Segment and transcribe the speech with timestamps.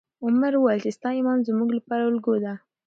[0.25, 2.53] عمر وویل چې ستا ایمان زموږ لپاره الګو ده.